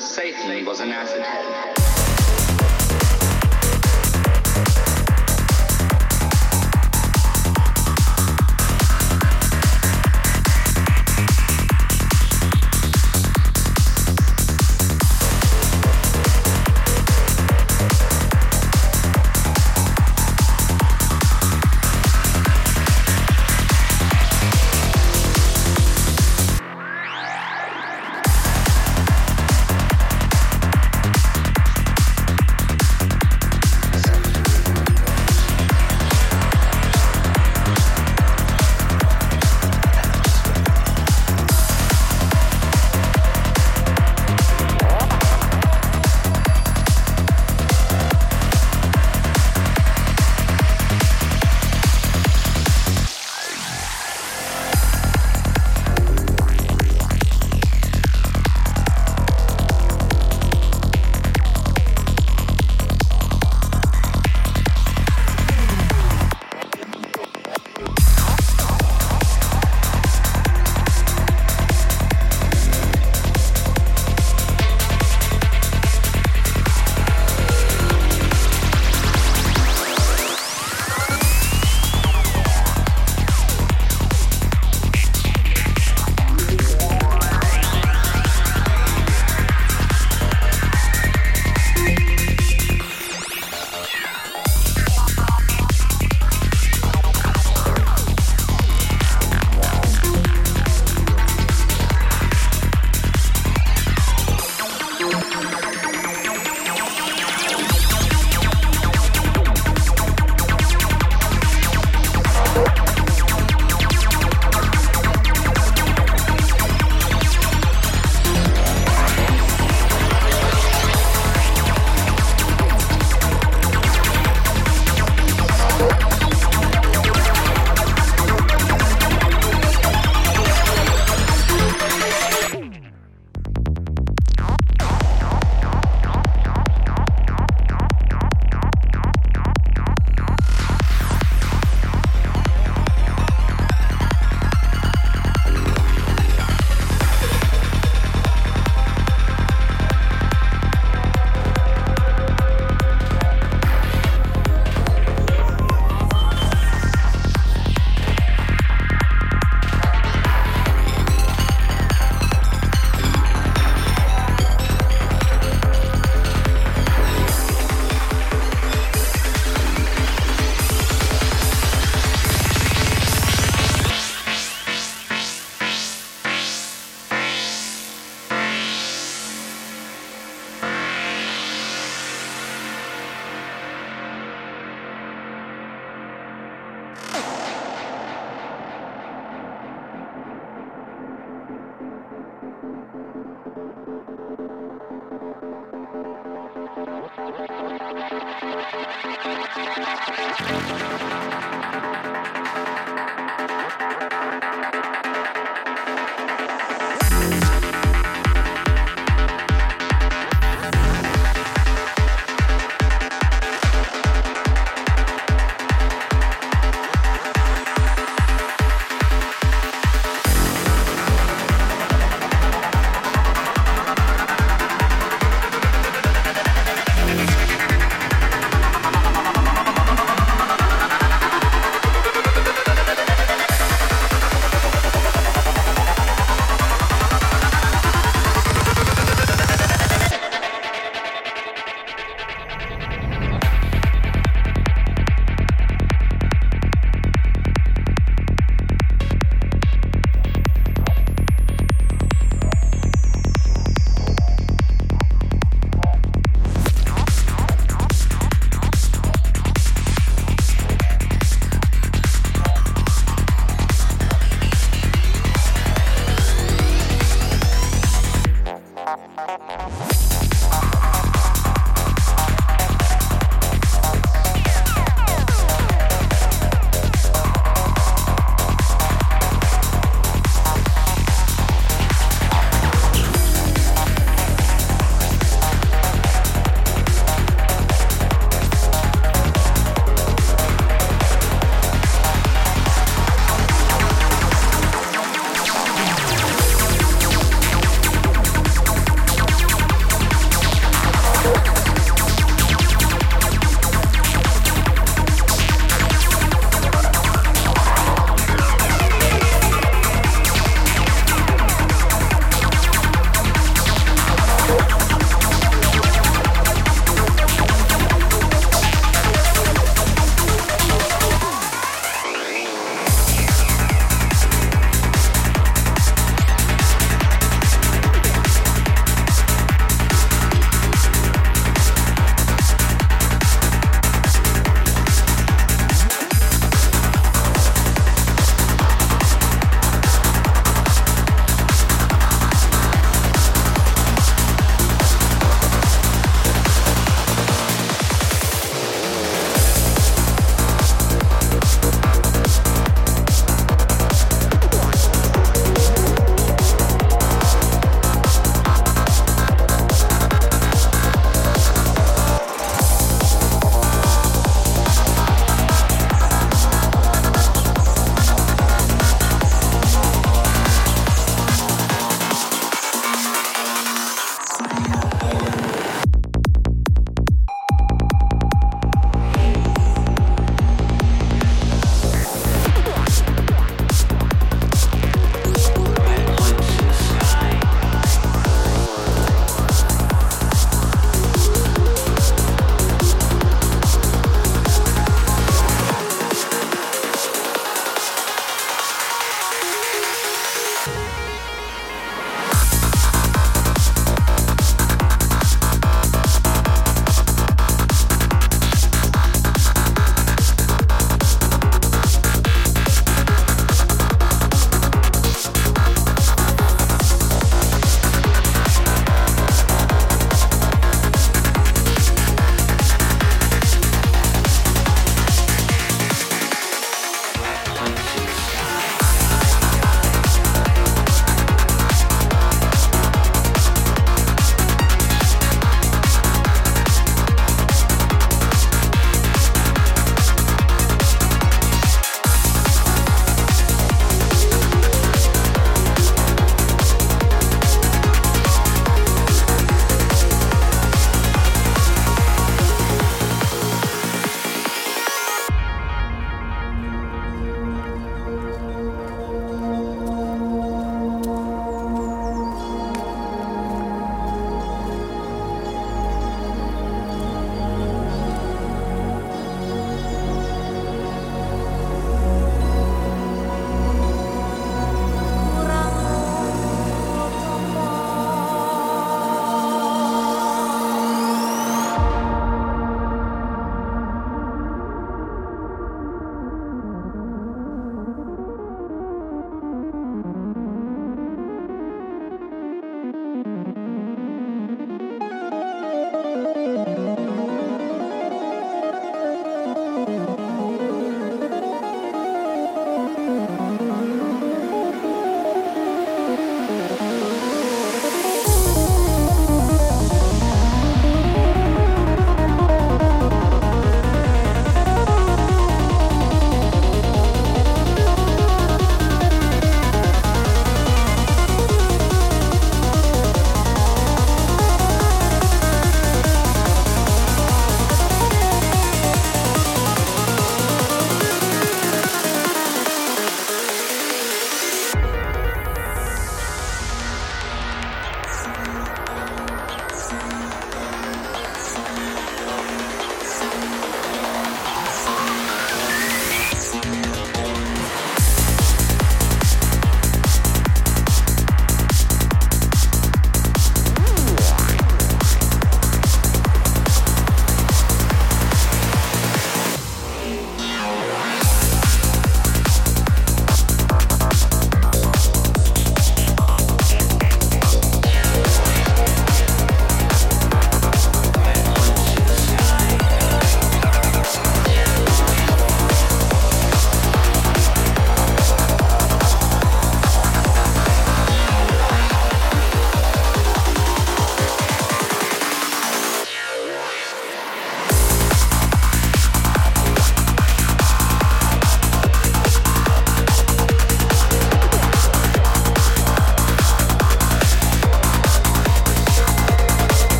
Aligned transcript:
Satan 0.00 0.64
was 0.64 0.80
an 0.80 0.92
acid 0.92 1.22
head. 1.22 2.59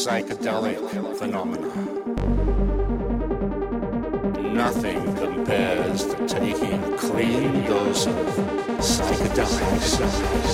Psychedelic 0.00 0.80
phenomena. 1.18 1.68
Nothing 4.54 5.14
compares 5.14 6.06
to 6.06 6.26
taking 6.26 6.80
clean 6.96 7.66
dose 7.66 8.06
of 8.06 8.16
psychedelics. 8.78 10.49